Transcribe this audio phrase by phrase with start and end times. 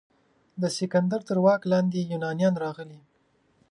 [0.61, 2.99] د سکندر تر واک لاندې یونانیان راغلي.